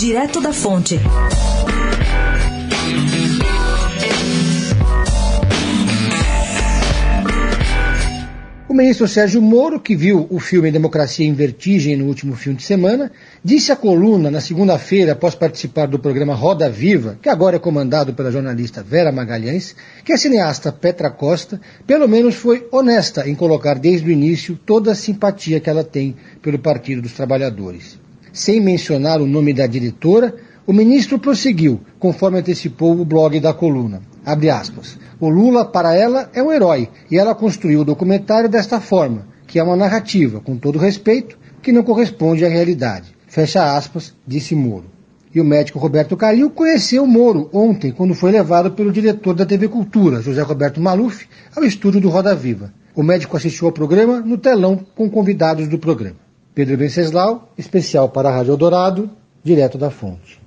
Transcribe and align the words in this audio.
Direto 0.00 0.40
da 0.40 0.50
Fonte. 0.50 0.98
O 8.66 8.72
ministro 8.72 9.06
Sérgio 9.06 9.42
Moro, 9.42 9.78
que 9.78 9.94
viu 9.94 10.26
o 10.30 10.40
filme 10.40 10.70
Democracia 10.70 11.26
em 11.26 11.34
Vertigem 11.34 11.98
no 11.98 12.06
último 12.06 12.34
fim 12.34 12.54
de 12.54 12.62
semana, 12.62 13.12
disse 13.44 13.72
à 13.72 13.76
coluna 13.76 14.30
na 14.30 14.40
segunda-feira, 14.40 15.12
após 15.12 15.34
participar 15.34 15.84
do 15.84 15.98
programa 15.98 16.34
Roda 16.34 16.70
Viva, 16.70 17.18
que 17.20 17.28
agora 17.28 17.56
é 17.56 17.58
comandado 17.58 18.14
pela 18.14 18.32
jornalista 18.32 18.82
Vera 18.82 19.12
Magalhães, 19.12 19.76
que 20.02 20.14
a 20.14 20.16
cineasta 20.16 20.72
Petra 20.72 21.10
Costa, 21.10 21.60
pelo 21.86 22.08
menos, 22.08 22.36
foi 22.36 22.66
honesta 22.72 23.28
em 23.28 23.34
colocar 23.34 23.78
desde 23.78 24.08
o 24.08 24.10
início 24.10 24.58
toda 24.64 24.92
a 24.92 24.94
simpatia 24.94 25.60
que 25.60 25.68
ela 25.68 25.84
tem 25.84 26.16
pelo 26.40 26.58
Partido 26.58 27.02
dos 27.02 27.12
Trabalhadores. 27.12 28.00
Sem 28.32 28.60
mencionar 28.60 29.20
o 29.20 29.26
nome 29.26 29.52
da 29.52 29.66
diretora, 29.66 30.34
o 30.66 30.72
ministro 30.72 31.18
prosseguiu, 31.18 31.80
conforme 31.98 32.38
antecipou 32.38 32.92
o 32.92 33.04
blog 33.04 33.40
da 33.40 33.52
coluna. 33.52 34.02
Aspas. 34.24 34.98
O 35.18 35.28
Lula, 35.28 35.64
para 35.64 35.94
ela, 35.94 36.30
é 36.32 36.42
um 36.42 36.52
herói, 36.52 36.88
e 37.10 37.18
ela 37.18 37.34
construiu 37.34 37.80
o 37.80 37.84
documentário 37.84 38.48
desta 38.48 38.80
forma, 38.80 39.26
que 39.46 39.58
é 39.58 39.62
uma 39.62 39.76
narrativa, 39.76 40.40
com 40.40 40.56
todo 40.56 40.78
respeito, 40.78 41.36
que 41.60 41.72
não 41.72 41.82
corresponde 41.82 42.44
à 42.44 42.48
realidade. 42.48 43.12
Fecha 43.26 43.76
aspas, 43.76 44.14
disse 44.26 44.54
Moro. 44.54 44.84
E 45.34 45.40
o 45.40 45.44
médico 45.44 45.78
Roberto 45.78 46.16
Calil 46.16 46.50
conheceu 46.50 47.06
Moro 47.06 47.48
ontem, 47.52 47.90
quando 47.90 48.14
foi 48.14 48.30
levado 48.30 48.72
pelo 48.72 48.92
diretor 48.92 49.34
da 49.34 49.46
TV 49.46 49.66
Cultura, 49.66 50.22
José 50.22 50.42
Roberto 50.42 50.80
Maluf, 50.80 51.26
ao 51.56 51.64
estúdio 51.64 52.00
do 52.00 52.08
Roda 52.08 52.34
Viva. 52.34 52.72
O 52.94 53.02
médico 53.02 53.36
assistiu 53.36 53.66
ao 53.66 53.72
programa 53.72 54.20
no 54.20 54.36
telão 54.36 54.84
com 54.94 55.08
convidados 55.08 55.66
do 55.66 55.78
programa. 55.78 56.16
Pedro 56.54 56.76
Venceslau, 56.76 57.52
especial 57.56 58.08
para 58.08 58.28
a 58.28 58.32
Rádio 58.32 58.52
Eldorado, 58.52 59.10
direto 59.42 59.78
da 59.78 59.90
fonte. 59.90 60.40